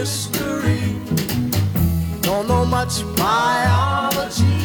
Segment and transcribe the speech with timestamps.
[0.00, 0.96] history.
[2.22, 4.56] Don't know much biology.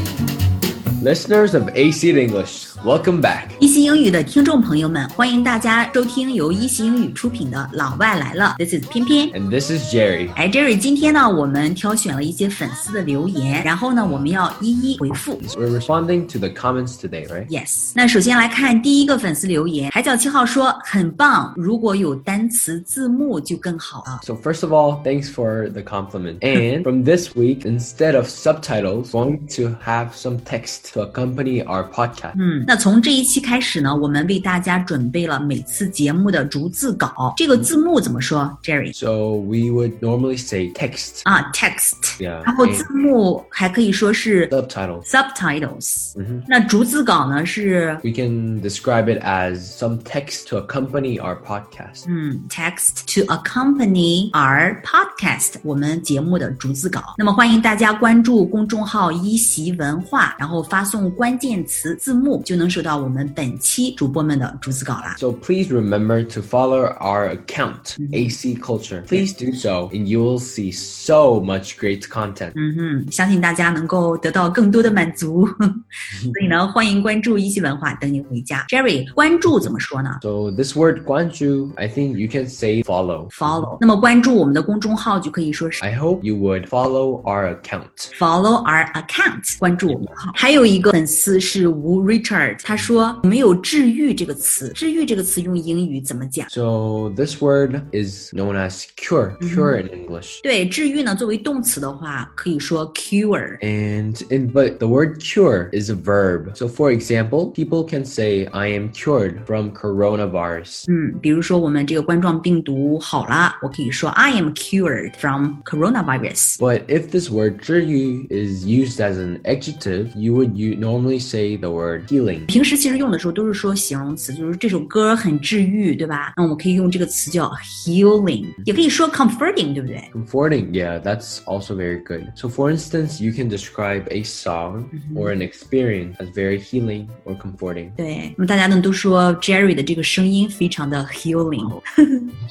[1.02, 3.49] Listeners of AC English, welcome back.
[3.61, 9.29] 一席英语的听众朋友们，欢迎大家收听由一席英语出品的《老外来了》，This is 偏偏。
[9.33, 10.33] And this is Jerry.
[10.35, 15.41] 哎，Jerry，今天呢，我们挑选了一些粉丝的留言，然后呢，我们要一一回复。
[15.57, 17.47] We're responding to the comments today, right?
[17.49, 24.21] Yes，那首先来看第一个粉丝留言，海角七号说很棒，如果有单词字幕就更好了。
[24.23, 26.39] So first of all, thanks for the compliment.
[26.41, 31.65] And from this week, instead of subtitles, we're going to have some text to accompany
[31.65, 32.35] our podcast.
[32.39, 37.34] 嗯，那 从这一期开始呢，我们为大家准备了每次节目的逐字稿。
[37.38, 42.18] 这个字幕怎么说，Jerry？So we would normally say text, 啊，text。
[42.20, 45.04] yeah, 然后字幕还可以说是 subtitles.
[45.06, 46.14] subtitles。
[46.16, 46.44] Mhm.
[46.48, 52.06] 那逐字稿呢是 We can describe it as some text to accompany our podcast.
[52.08, 57.16] 嗯，text to accompany our podcast，我们节目的逐字稿。
[57.18, 65.17] 那么欢迎大家关注公众号“一席文化”，然后发送关键词字幕，就能收到我们本期主播们的逐字稿啦。
[65.19, 69.03] So please remember to follow our account, AC Culture.
[69.07, 72.53] Please do so, and you will see so much great content.
[72.55, 78.65] 嗯哼，相信大家能够得到更多的满足，所以呢，欢迎关注一席文化，等你回家。
[78.69, 83.29] Jerry，关注怎么说呢 So this word guanju, I think you can say follow.
[83.31, 83.79] ？Follow。
[83.81, 88.11] 那么关注我们的公众号就可以说是 I hope you would follow our account.
[88.19, 90.31] follow our account，关注我们的号。
[90.35, 96.49] 还有一个粉丝是吴 Richard， 他说没有治愈这个词，治愈这个词用英语怎么讲？
[96.49, 100.41] So this word is known as cure, cure in English.
[100.43, 103.59] 对，治愈呢，作为动词的话，可以说 cure。
[103.61, 106.55] And in but the word cure is a verb.
[106.55, 110.85] So for example, people can say I am cured from coronavirus.
[110.89, 116.59] 嗯，比如说我们这个冠状病毒好了，我可以说 I am cured from coronavirus。
[116.59, 121.57] But if this word 治愈 is used as an adjective, you would you normally say
[121.57, 122.34] the word healing.
[122.48, 126.34] 平时其实用的时候都是说形容词，就是这首歌很治愈，对吧？
[126.38, 132.26] 那我们可以用这个词叫 healing，也可以说 comforting，对不对？Comforting, yeah, that's also very good.
[132.36, 134.86] So, for instance, you can describe a song
[135.16, 137.92] or an experience as very healing or comforting.
[137.96, 141.82] 对，那么大家呢都说 Jerry 的这个声音非常的 healing。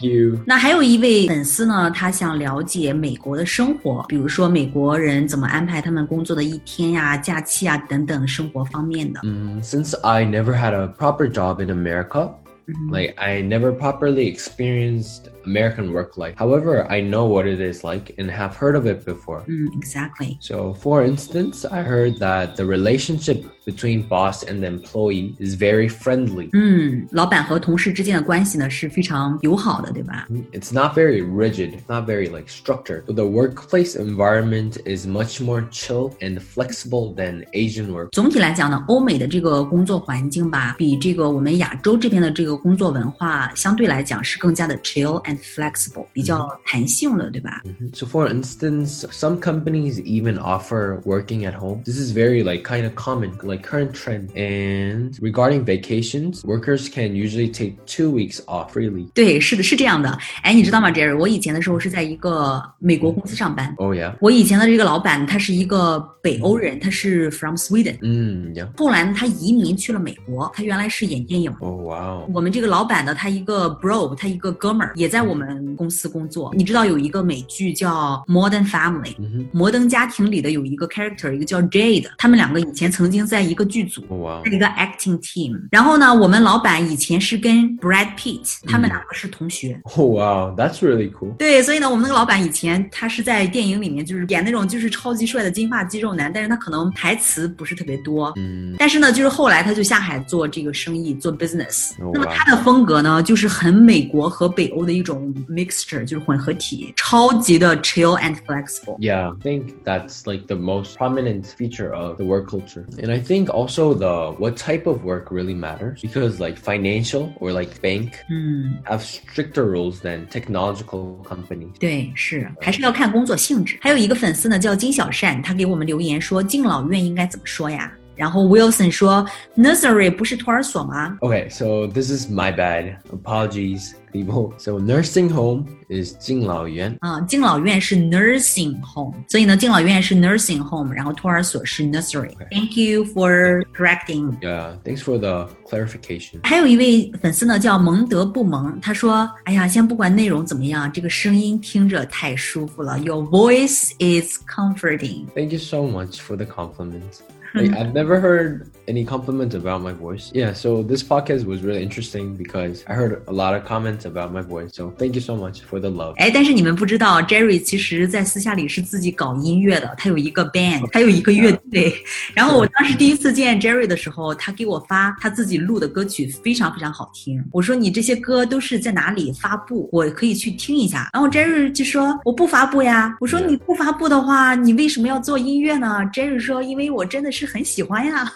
[0.01, 9.21] You 那还有一位粉丝呢，他想了解美国的生活，比如说美国人怎么安排他们工作的一天呀、假期啊等等生活方面的。
[9.23, 12.33] Mm, since I never had a proper job in America,
[12.71, 12.91] mm-hmm.
[12.91, 16.36] like I never properly experienced American work life.
[16.38, 19.44] However, I know what it is like and have heard of it before.
[19.48, 20.38] 嗯，exactly。
[20.40, 25.88] So, for instance, I heard that the relationship between boss and the employee is very
[25.90, 26.50] friendly.
[26.54, 30.28] 嗯，老板和同事之间的关系呢是非常友好的，对吧？
[30.52, 33.04] It's not very rigid, it's not very like structured.
[33.06, 38.10] But the workplace environment is much more chill and flexible than Asian work.
[38.12, 47.62] 总体来讲呢，欧美的这个工作环境吧，比这个我们亚洲这边的这个工作文化相对来讲是更加的 chill and flexible，比较弹性的，对吧？
[47.94, 51.82] So for instance, some companies even offer working at home.
[51.84, 54.30] This is very like kind of common, like current trend.
[54.36, 59.10] And regarding vacations, workers can usually take two weeks off freely.
[59.14, 60.18] 对，是的，是这样的。
[60.44, 61.18] 哎，你知道吗，Jerry？
[61.18, 63.74] 我以前的时候是在一个美国公司上班。
[63.78, 64.14] Oh yeah.
[64.20, 67.98] 我以前的这个老板他是一个北欧人，他是 from Sweden。
[68.02, 68.68] Mm, yeah.
[68.78, 70.52] 后来呢，他移民去了美国。
[70.54, 71.54] 他原来是演电影。
[71.60, 72.30] Oh wow.
[72.34, 76.53] 我们这个老板呢，他一个 bro，他一个哥们儿也在 我们公司工作。
[76.57, 79.47] 你知道有一个美剧叫《Modern Family》，Mhm.
[79.53, 84.03] 摩登家庭里的有一个 character，一个叫 Jade，他们两个以前曾经在一个剧组。
[84.09, 89.81] Oh 一个 acting team，然后呢，我们老板以前是跟 Brad Pitt，他们两个是同学。
[89.97, 90.55] Oh wow.
[90.57, 91.37] That's really cool.
[91.37, 98.33] 对，所以呢，我们那个老板以前他是在电影里面就是演那种就是超级帅的金发肌肉男，但是他可能台词不是特别多。
[98.37, 101.93] Mm, 但是呢，就是后来他就下海做这个生意，做 business。
[102.01, 105.14] 哦那么他的风格呢，就是很美国和北欧的一种
[105.48, 108.98] mixture，就是混合体，超级的 chill and flexible。
[109.00, 112.86] Yeah, I think that's like the most prominent feature of the work culture.
[112.98, 117.52] And I think also the what type of work really matters because like financial or
[117.52, 121.72] like bank 嗯， have stricter rules than technological companies.
[121.80, 123.78] 对，是还是要看工作性质。
[123.82, 129.26] 还有一个粉丝呢叫金小善，他给我们留言说敬老院应该怎么说呀 然后 Wilson 说
[129.56, 131.18] nursery 不是托儿所吗？
[131.22, 132.98] Okay, so this is my bad.
[133.14, 134.52] Apologies, people.
[134.58, 144.38] So nursing home is 敬老院.啊，敬老院是 nursing home，所以呢，敬老院是 nursing home，然后托儿所是 nursery。Thank you for correcting。
[144.42, 146.42] Yeah, thanks for the clarification.
[146.44, 153.00] 还有一位粉丝呢，叫蒙德不萌，他说：“哎呀，先不管内容怎么样，这个声音听着太舒服了。
[153.00, 155.28] Your voice is comforting。
[155.34, 157.22] Thank you so much for the compliments.
[157.55, 160.33] Like, I've never heard any compliments about my voice.
[160.35, 164.33] Yeah, so this podcast was really interesting because I heard a lot of comments about
[164.33, 164.75] my voice.
[164.75, 166.15] So thank you so much for the love.
[166.17, 171.95] 哎，但是你们不知道，Jerry 其实在私下里是自己搞音乐的，他有一个 band，他有一个乐队。
[172.35, 177.41] 然后我当时第一次见 Jerry 的时候，他给我发他自己录的歌曲，非常非常好听。
[177.53, 179.89] 我说你这些歌都是在哪里发布？
[179.93, 181.09] 我可以去听一下。
[181.13, 183.17] 然后 Jerry 就说我不发布呀。
[183.21, 188.32] 我说你不发布的话，你为什么要做音乐呢？Jerry 说因为我真的是很喜欢呀。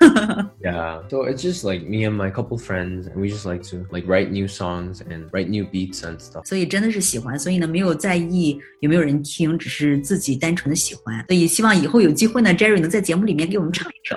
[0.62, 1.02] Yeah.
[1.10, 4.08] So it's just like me and my couple friends and we just like to like
[4.08, 6.46] write new songs and write new beats and stuff.
[6.46, 11.26] 所以真的是喜欢，所以呢没有在意有没有人听，只是自己单纯的喜欢。
[11.28, 14.16] 所以希望以后有机会呢，Jerry 能在节目里面给我们唱一首。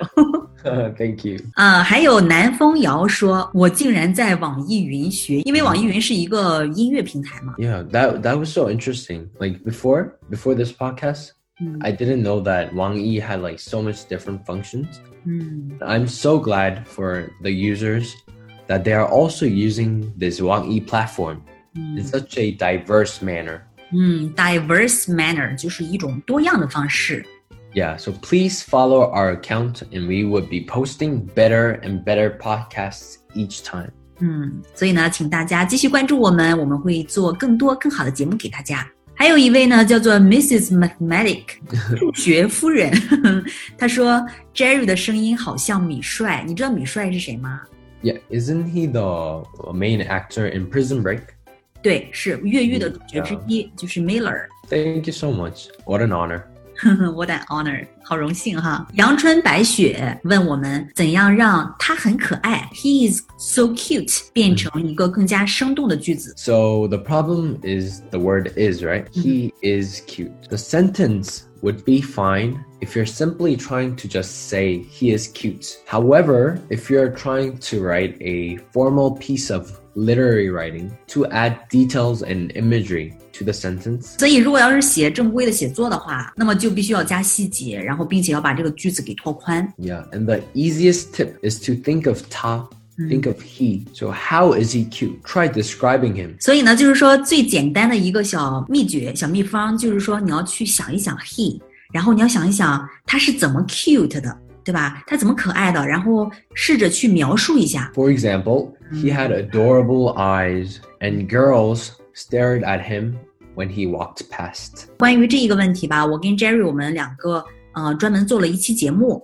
[0.97, 1.37] thank you.
[1.53, 7.53] 啊、还有南风谣说，我竟然在网易云学，因为网易云是一个音乐平台嘛。
[7.57, 9.29] Yeah, that that was so interesting.
[9.39, 11.29] Like before, before this podcast,
[11.61, 11.79] Mm.
[11.81, 14.99] I didn't know that Wang Yi had like so much different functions.
[15.25, 18.13] 嗯 I'm so glad for the users
[18.67, 21.41] that they are also using this Wang Yi platform
[21.75, 23.61] in 嗯 such a diverse manner.
[23.91, 27.25] 嗯，diverse manner 就是一种多样的方式。
[27.73, 33.17] Yeah, so please follow our account and we would be posting better and better podcasts
[33.35, 33.91] each time.
[34.19, 38.87] 嗯，所以呢，请大家继续关注我们，我们会做更多更好的节目给大家。
[39.21, 40.71] 还有一位呢，叫做 Mrs.
[40.77, 41.43] Mathematic
[41.97, 42.91] 数学夫人，
[43.77, 44.23] 她说
[44.53, 47.61] Jerry 的声音好像米帅，你知道米帅是谁吗？
[48.03, 49.43] Yeah, isn't he the
[49.73, 51.21] main actor in Prison Break?
[51.81, 54.45] 对，是越狱的主角之一，就是 Miller。
[54.69, 55.67] Thank you so much.
[55.85, 56.43] What an honor.
[57.15, 58.87] What an honor，好荣幸哈！
[58.93, 66.35] 阳春白雪问我们怎样让他很可爱，He is so cute 变成一个更加生动的句子。
[66.37, 69.05] So the problem is the word is, right?
[69.11, 70.31] He is cute.
[70.49, 75.77] The sentence would be fine if you're simply trying to just say he is cute.
[75.87, 82.21] However, if you're trying to write a formal piece of literary writing to add details
[82.21, 89.67] and imagery to the sentence, 所以，如果要是写正规的写作的话，那么就必须要加细节，然后并且要把这个句子给拓宽。
[89.79, 92.67] yeah, and the easiest tip is to think of ta,
[93.09, 93.85] think of he.
[93.93, 95.21] So how is he cute?
[95.23, 96.39] Try describing him.
[96.39, 101.59] 所以呢，就是说最简单的一个小秘诀、小秘方，就是说你要去想一想 he，
[101.91, 105.01] 然后你要想一想他是怎么 cute 的， 对吧？
[105.07, 107.89] 他怎么可爱的，然后试着去描述一下。
[107.95, 113.13] For example, he had adorable eyes, and girls stared at him
[113.55, 114.87] when he walked past.
[114.97, 119.21] 关于这一个问题吧，我跟 Jerry 我们两个呃专门做了一期节目，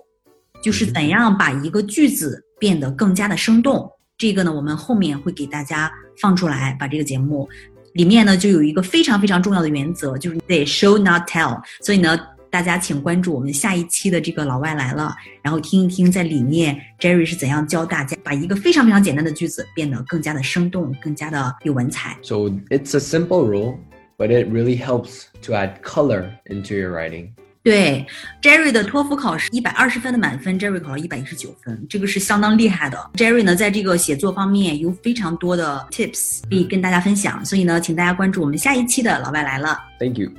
[0.62, 3.90] 就是怎样把一个句子变得更加的生动。
[4.16, 7.46] 这个呢，我们后面会给大家放出来，把这个节目
[7.92, 11.60] 里面呢就有一个非常非常重要的原则，就是得 show not tell。
[11.82, 12.18] 所以呢，
[12.50, 22.16] 大家请关注我们下一期的这个老外来了，然后听一听在里面 Jerry 是怎样教大家把一个非常非常简单的句子变得更加的生动，更加的有文采。
[22.22, 23.78] So it's a simple rule,
[24.16, 27.30] but it really helps to add color into your writing.
[27.64, 28.06] 对，
[28.40, 33.10] Jerry 的托福考试一百二十分的满分，Jerry 考了一百一十九分，这个是相当厉害的。
[33.14, 39.76] Jerry 呢，在这个写作方面有非常多的 tips 可以跟大家分享，所以呢，请大家关注我们下一期的老外来了。
[39.98, 40.30] Thank you.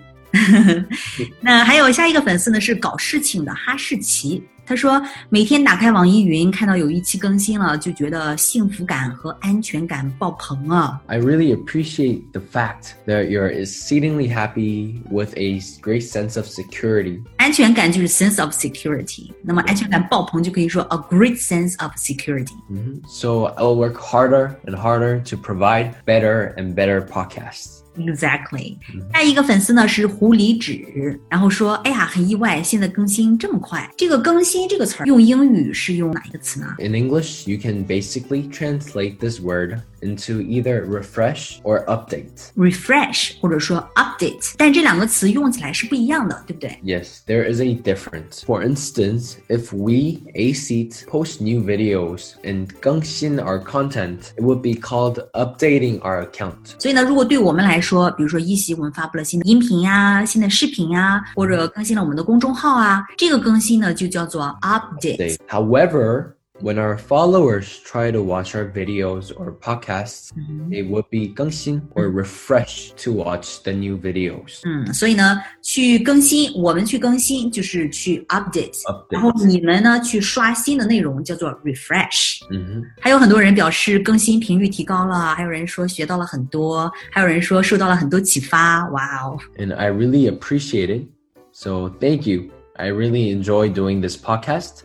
[1.41, 11.01] 那还有下一个粉丝呢是搞事情的哈士奇，他说每天打开网易云看到有一期更新了，就觉得幸福感和安全感爆棚啊。
[11.07, 17.21] I really appreciate the fact that you're exceedingly happy with a great sense of security.
[17.39, 22.55] 安全感就是 sense of security，那么安全感爆棚就可以说 a great sense of security。
[22.71, 23.01] Mhm.
[23.09, 27.81] So I'll work harder and harder to provide better and better podcasts.
[27.97, 28.77] Exactly。
[29.13, 33.91] 下一个粉丝呢是狐狸纸，然后说：“哎呀，很意外，现在更新这么快。
[33.97, 42.52] 这个更新这个词儿用英语是用哪一个词呢？In English, you can basically translate this word into either refresh or update.
[42.56, 46.78] refresh 或者说 update，但这两个词用起来是不一样的，对不对？
[46.84, 48.44] Yes, there is a difference.
[48.46, 54.62] For instance, if we, A Seat, post new videos and 更新 our content, it would
[54.62, 56.80] be called updating our account.
[56.80, 65.38] 所以呢，如果对我们来说，比如说一席我们发布了新的音频呀、新的视频呀，或者更新了我们的公众号啊，这个更新呢就叫做 update。
[65.48, 70.32] However, when our followers try to watch our videos or podcasts,
[70.72, 74.62] it would be 更新 or refresh to watch the new videos.
[74.64, 82.40] 嗯，所以呢，去更新，我们去更新就是去 update， Update 然后你们呢去刷新的内容叫做 refresh。
[82.50, 82.84] Mhm.
[83.02, 88.88] 还有很多人表示更新频率提高了，还有人说学到了很多，还有人说受到了很多启发。
[88.92, 89.38] 哇哦！
[89.58, 91.08] And I really appreciate it.
[91.52, 92.50] So thank you.
[92.78, 94.84] I really enjoy doing this podcast.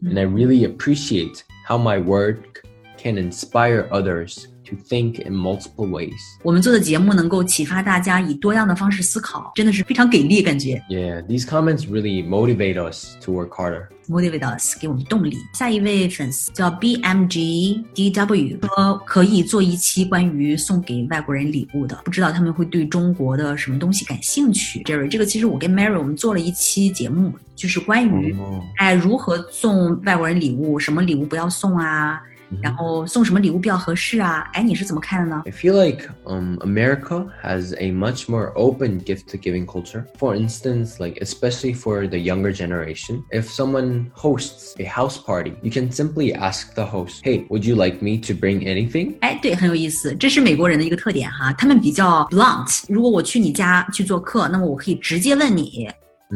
[0.00, 2.62] And I really appreciate how my work
[2.96, 6.12] can inspire others to think in multiple ways。
[6.42, 10.82] 我们做的节目能够启发大家以多样的方式思考，真的是非常给力，感觉。
[10.90, 13.88] Yeah, these comments really motivate us to work harder.
[14.08, 15.36] Motivate us，给我们动力。
[15.54, 24.80] 下一位粉丝叫 BMJDW，说可以做一期关于送给外国人礼物的，不知道他们会对中国的什么东西感兴趣。
[24.84, 28.62] Jerry，这个其实我跟 Mary 我们做了一期节目，就是关于、oh.
[28.76, 32.22] 哎如何送外国人礼物，什么礼物不要送啊。
[32.61, 34.49] 然后送什么礼物比较合适啊？
[34.53, 35.41] 哎，你是怎么看的呢？
[35.45, 40.03] I feel like um, America has a much more open gift to giving culture.
[40.19, 45.71] For instance, like especially for the younger generation, if someone hosts a house party, you
[45.71, 52.83] can simply ask the host, "Hey, would you like me to bring anything?" 哎，对，很有意思，这是美国人的一个特点哈，他们比较 blunt。
[52.89, 55.87] 如果我去你家去做客，那么我可以直接问你，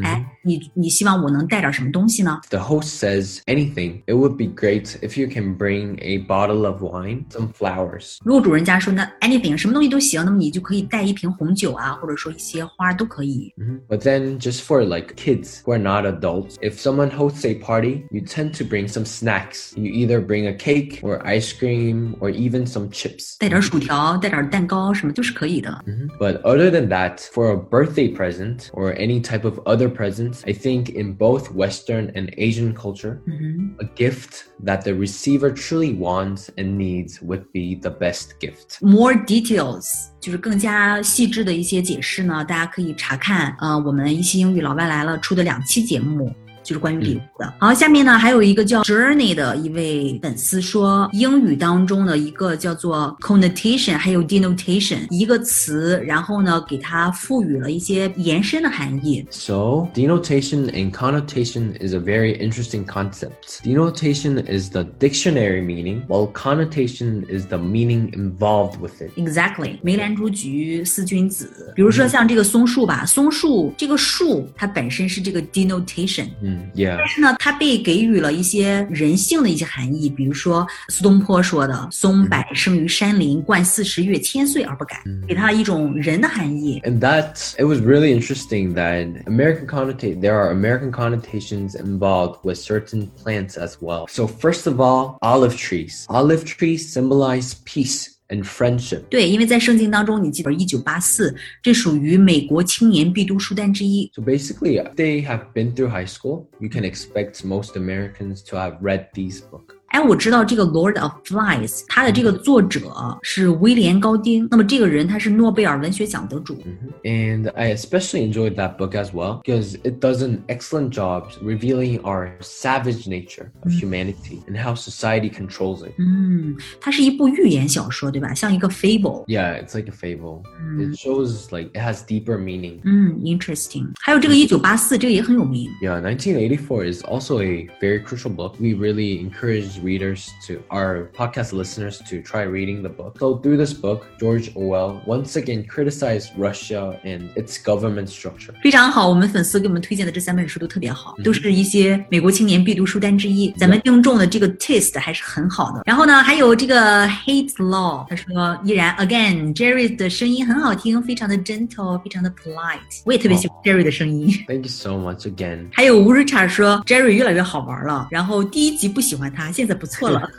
[0.04, 2.42] 哎，你你希望我能带点什么东西呢？
[2.50, 4.02] The host says anything.
[4.06, 8.18] It would be great if you can bring a bottle of wine, some flowers.
[8.26, 13.54] 如果主人家说那 anything 什么东西都行，那么你就可以带一瓶红酒啊，或者说一些花都可以。
[13.58, 13.80] Mhm.
[13.88, 18.04] But then, just for like kids who are not adults, if someone hosts a party,
[18.12, 19.74] you tend to bring some snacks.
[19.78, 23.38] You either bring a cake or ice cream or even some chips.
[23.40, 25.82] 带点薯条，带点蛋糕，什么都是可以的。
[25.88, 26.10] Mhm.
[26.20, 30.54] But other than that, for a birthday present or any type of other presents, I
[30.54, 36.50] think in both Western and Asian culture, 嗯 a gift that the receiver truly wants
[36.58, 38.80] and needs would be the best gift.
[38.82, 39.86] 哼，more details
[40.20, 46.34] 就是更加细致的一些解释呢，大家可以查看呃我们一期英语老外来了出的两期节目。
[46.63, 47.53] 就是关于礼物的。
[47.59, 59.27] 好，下面呢还有一个叫 Journey 的一位粉丝说，英语当中的一个叫做 connotation，还有 denotation 一个词，然后呢给它赋予了一些延伸的含义。
[59.31, 63.63] So, denotation and connotation is a very interesting concept.
[63.63, 69.11] Denotation is the dictionary meaning, while connotation is the meaning involved with it.
[69.17, 76.98] Exactly，梅兰竹菊四君子，比如说像这个松树吧，松树这个树它本身是这个 denotation，Mm, yeah.
[76.98, 86.82] 但是呢，它被给予了一些人性的一些含义，比如说苏东坡说的“松柏生于山林，冠四十月，千岁而不改”，给它一种人的含义。
[86.84, 92.58] And that it was really interesting that American connotate there are American connotations involved with
[92.58, 94.06] certain plants as well.
[94.08, 96.06] So first of all, olive trees.
[96.08, 99.02] Olive trees symbolize peace and friendship.
[99.10, 104.12] 对，因为在圣经当中，你记得一九八四，这属于美国青年必读书单之一。
[104.14, 108.58] So basically, if they have been through high school, you can expect most Americans to
[108.58, 109.76] have read these books.
[109.90, 112.82] 哎，我知道这个《Lord of Flies》，它的这个作者
[113.22, 114.46] 是威廉高丁。
[114.52, 116.62] 那么这个人他是诺贝尔文学奖得主。
[117.04, 122.02] And I especially enjoyed that book as well because it does an excellent job revealing
[122.02, 125.94] our savage nature of humanity and how society controls it.
[125.98, 128.34] 嗯，它是一部寓言小说，对吧？
[128.34, 129.26] 像一个 fable。
[129.28, 130.42] Yeah, it's like a fable.
[130.78, 132.82] It shows like it has deeper meaning.
[132.84, 133.92] 嗯，interesting。
[134.02, 135.70] 还有这个一九八四，这个也很有名。
[135.82, 138.56] Yeah, 1984 is also a very crucial book.
[138.60, 143.18] We really encourage readers to, our podcast listeners, to try reading the book.
[143.20, 148.54] So, through this book, George Orwell once again criticized Russia and its government structure.
[148.64, 153.52] 非常好，我们粉丝给我们推荐的这三本书都特别好，都是一些美国青年必读书单之一。
[153.58, 155.82] 咱们听众的这个 taste 还是很好的。
[155.86, 163.02] 然后呢，还有这个 Hate Law，他说依然 again Jerry 的声音很好听，非常的 gentle，非常的 polite。
[163.06, 164.32] 我也特别喜欢 Jerry 的声音。
[164.48, 165.68] Thank you so much again.
[165.74, 170.30] 还有吴 Richard 说 Jerry 越来越好玩了，然后第一集不喜欢他，现在 不错了。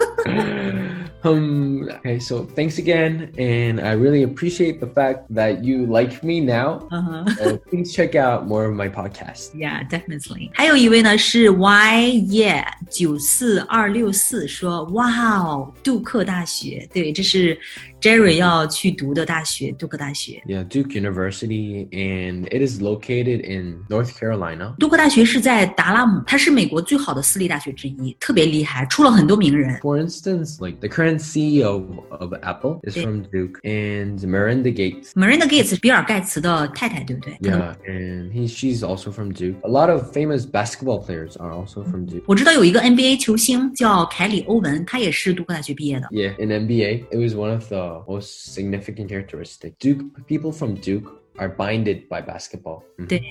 [1.22, 6.40] Um, okay, so thanks again, and I really appreciate the fact that you like me
[6.40, 6.86] now.
[6.90, 7.34] 嗯哼。
[7.34, 9.52] So please check out more of my podcast.
[9.56, 10.50] Yeah, definitely.
[10.52, 17.58] 还有一位呢是 Y Yeah 九四二六四说，哇哦，杜克大学，对，这是
[18.00, 20.42] Jerry 要去读的大学，杜克大学。
[20.46, 24.74] Yeah, Duke University, and it is located in North Carolina.
[24.78, 29.76] 杜克大学是在达拉姆，它是美国最好的私立大学之一，特别厉害，出了很多名人。
[29.80, 33.02] For instance, like the current CEO of Apple is Yeah.
[33.02, 35.10] from Duke, and Miranda Gates.
[35.14, 37.34] Miranda Gates 是比尔盖茨的太太，对不对？
[37.40, 39.56] Yeah, and he she's also from Duke.
[39.62, 42.22] A lot of famous basketball players are also from Duke.
[42.26, 46.06] 我知道有一个 NBA 球星叫凯里欧文，他也是杜克大学毕业的。
[46.10, 49.73] Yeah, in NBA, it was one of the most significant characteristic.
[49.79, 52.83] Duke people from Duke are binded by basketball.
[53.07, 53.21] 对，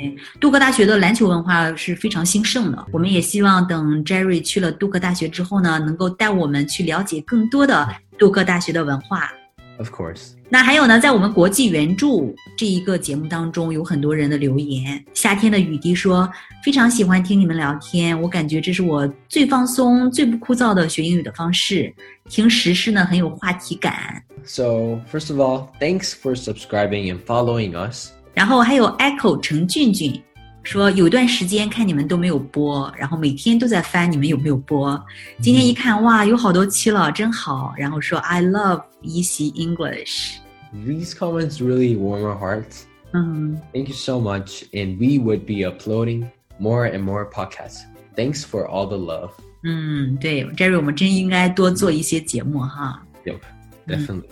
[0.40, 2.86] 杜克大学的篮球文化是非常兴盛的。
[2.92, 7.88] 我们也希望等 Jerry 去了杜克大学之后呢，能够带我们去了解更多的
[8.18, 9.30] 杜克大学的文化。
[9.79, 10.31] Of course.
[10.47, 15.03] 那还有呢，在我们国际援助这一个节目当中，有很多人的留言。
[15.13, 16.31] 夏天的雨滴说，
[16.63, 21.93] 非常喜欢听你们聊天，我感觉这是我最放松、最不枯燥的学英语的方式。
[22.29, 24.23] 听时事呢，很有话题感。
[24.45, 28.11] So, first of all, thanks for subscribing and following us.
[28.33, 30.21] 然后还有 Echo 陈俊俊
[30.63, 34.99] 说，有段时间看你们都没有播，然后每天都在翻你们有没有播。
[35.39, 37.73] 今天一看，哇，有好多期了，真好。
[37.77, 40.37] 然后说 I love 一席 English。
[40.73, 42.81] These comments really warm our hearts.
[43.13, 46.27] 嗯， Thank you so much, and we would be uploading
[46.59, 47.83] more and more podcasts.
[48.15, 49.29] Thanks for all the love.
[49.63, 53.01] 嗯，对，Jerry，我们真应该多做一些节目哈。
[53.23, 53.39] Yep,
[53.87, 54.23] definitely.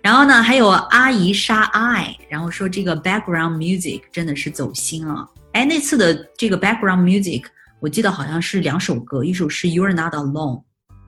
[0.00, 5.28] 然后呢，还有阿姨沙爱，然后说这个 background music 真的是走心了。
[5.52, 7.44] 哎，那次的这个 background music，
[7.80, 10.62] 我记得好像是两首歌，一首是 You're Not Alone，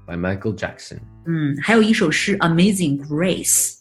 [0.06, 0.98] By Michael Jackson.
[1.26, 3.76] 嗯，还有一首是 Amazing Grace。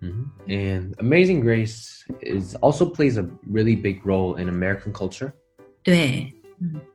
[0.00, 0.26] Mhm.
[0.46, 5.32] And Amazing Grace is also plays a really big role in American culture.
[5.82, 6.32] 对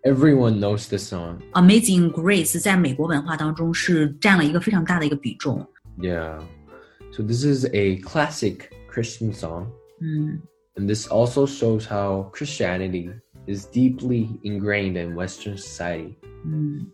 [0.03, 1.37] Everyone knows this song.
[1.53, 5.67] ，Amazing Grace 在美国文化当中是占了一个非常大的一个比重。
[5.99, 6.39] Yeah.
[7.11, 9.67] So this is a classic Christian song,
[9.99, 10.39] 嗯，
[10.75, 13.09] and this also shows how Christianity
[13.47, 16.15] is deeply ingrained in Western society.
[16.43, 16.87] 嗯，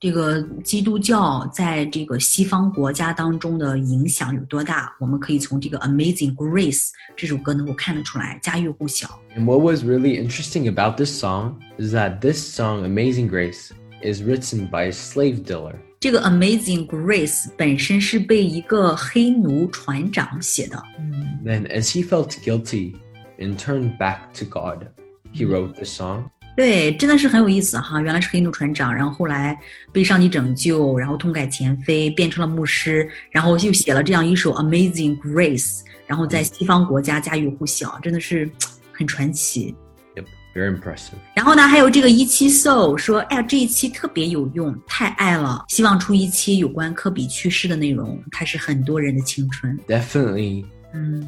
[0.00, 4.92] 这个基督教在这个西方国家当中的影响有多大？
[4.98, 9.08] 我们可以从这个《Amazing Grace》这首歌能够看得出来，家喻户晓。
[9.36, 13.70] And what was really interesting about this song is that this song, Amazing Grace,
[14.02, 15.76] is written by a slave dealer.
[16.00, 20.82] 这个《Amazing Grace》本身是被一个黑奴船长写的。
[20.98, 22.94] 嗯 Then, as he felt guilty
[23.38, 24.86] and turned back to God,
[25.32, 26.24] he wrote this song.
[26.56, 28.00] 对，真的是很有意思哈！
[28.00, 29.58] 原来是黑奴船长，然后后来
[29.92, 38.50] 被上帝拯救，然后痛改前非，变成了牧师，然后又写了这样一首《Amazing Grace》，然后在西方国家家喻户晓，真的是
[38.92, 39.74] 很传奇。
[40.16, 41.14] Yep, very impressive.
[41.34, 49.78] 然后呢，还有这个一期 so 说，哎呀，这一期特别有用，太爱了，希望出一期有关科比去世的内容，它是很多人的青春。
[49.86, 50.66] Definitely,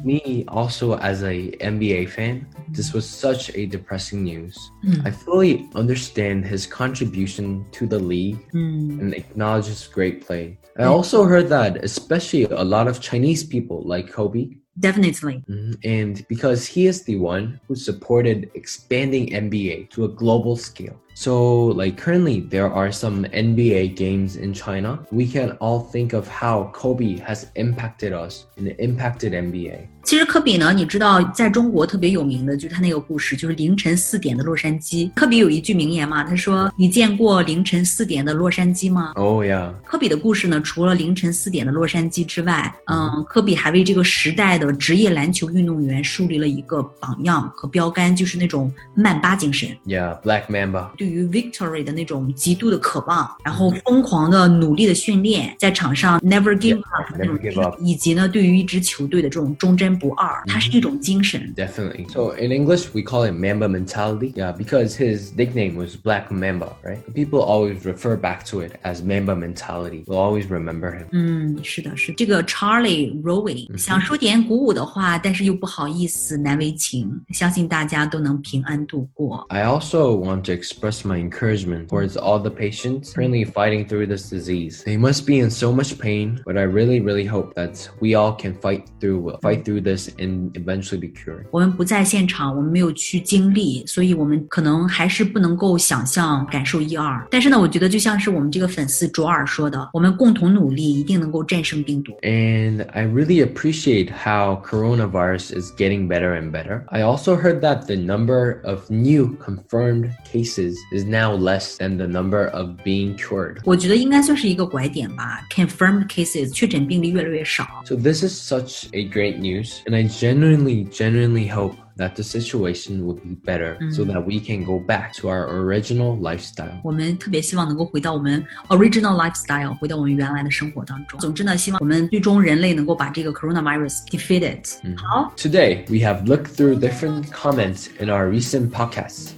[0.04, 4.70] Me also as a NBA fan, this was such a depressing news.
[4.84, 5.06] Mm.
[5.06, 9.00] I fully understand his contribution to the league mm.
[9.00, 10.58] and acknowledge his great play.
[10.78, 10.90] I hmm.
[10.90, 15.42] also heard that especially a lot of Chinese people like Kobe Definitely.
[15.48, 15.72] Mm-hmm.
[15.84, 21.73] And because he is the one who supported expanding NBA to a global scale, So,
[21.77, 24.97] like currently, there are some NBA games in China.
[25.11, 29.89] We can all think of how Kobe has impacted us and impacted NBA.
[30.03, 35.09] 其实科比呢，你知道，在中国特别有名的就是他那个故事，就是凌晨四点的洛杉矶。
[35.13, 39.71] 科比有一句名言嘛，他说：“你见过凌晨四点的洛杉矶吗？” Oh, yeah.
[39.83, 50.89] 科比的故事呢，除了凌晨四点的洛杉矶之外，嗯，科比还为这个时代的职业篮球运动员树立了一个榜样和标杆，就是那种曼巴精神， Yeah, Black Mamba.
[50.97, 61.53] 对 于 victory 的那种极度的渴望，然后疯狂的努力的训练，在场上 never give up 那种 never give up 以及呢，对于一支球队的这种忠贞不二，它是一种精神。
[61.55, 62.09] Definitely.
[62.11, 64.33] So in English, we call it Mamba mentality.
[64.33, 66.99] Yeah, because his nickname was Black Mamba, right?
[67.13, 70.03] People always refer back to it as Mamba mentality.
[70.07, 71.05] We'll always remember him.
[71.11, 77.09] 嗯，是的，是这个 Charlie Rowe 想说点鼓 舞的话，但是又不好意思，难为情。
[77.29, 79.45] 相信大家都能平安度过。
[79.49, 84.29] I also want to express my encouragement towards all the patients currently fighting through this
[84.29, 84.83] disease.
[84.83, 88.33] They must be in so much pain, but I really, really hope that we all
[88.33, 91.45] can fight through fight through this and eventually be cured.
[91.51, 97.25] 我们不在现场，我们没有去经历，所以我们可能还是不能够想象、感受一二。
[97.29, 102.13] 但是呢，我觉得就像是我们这个粉丝卓尔说的，我们共同努力，一定能够战胜病毒。
[102.21, 106.83] And I really appreciate how coronavirus is getting better and better.
[106.87, 112.07] I also heard that the number of new confirmed cases is now less than the
[112.07, 113.57] number of being cured.
[113.65, 115.45] 我觉得应该算是一个拐点吧。
[115.51, 117.65] Confirmed cases 确诊病例越来越少。
[117.85, 123.05] So this is such a great news, and I genuinely, genuinely hope that the situation
[123.05, 126.79] will be better so that we can go back to our original lifestyle.
[126.83, 131.19] 我们特别希望能够回到我们 original lifestyle，回到我们原来的生活当中。
[131.19, 134.63] 总之呢，希望我们最终人类能够把这个 coronavirus defeated。
[134.97, 139.29] 好， Today, we have looked through different comments in our recent podcasts.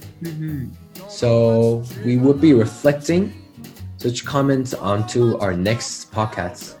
[1.09, 3.33] So we will be reflecting
[3.97, 6.75] such comments onto our next podcasts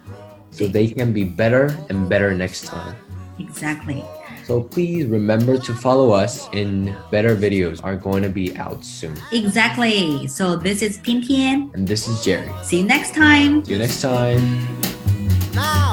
[0.51, 2.95] so they can be better and better next time.
[3.39, 4.03] exactly。
[4.45, 9.15] So please remember to follow us and better videos are going to be out soon.
[9.31, 10.27] Exactly.
[10.27, 11.69] So this is 天天。
[11.73, 12.49] And this is Jerry.
[12.63, 13.63] See you next time.
[13.63, 14.67] See you next time.
[15.53, 15.90] Now